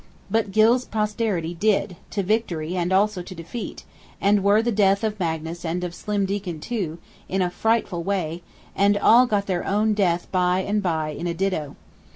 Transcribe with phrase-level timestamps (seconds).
[0.31, 3.83] But Gylle's posterity did, to victory and also to defeat,
[4.19, 6.97] and were the death of Magnus and of Slim Deacon too,
[7.29, 8.41] in a frightful way;
[8.75, 11.75] and all got their own death by and by in a ditto.